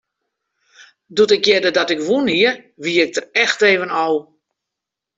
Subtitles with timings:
[1.13, 2.51] Doe't ik hearde dat ik wûn hie,
[2.83, 4.19] wie ik der echt even ôf.